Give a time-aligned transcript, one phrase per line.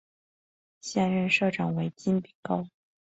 [0.79, 2.67] 现任社长为金炳镐。